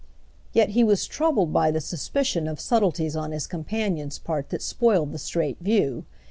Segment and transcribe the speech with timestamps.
[0.51, 5.11] Yet he was troubled by the suspicion of subtleties on his companion's part that spoiled
[5.11, 6.05] the straight view.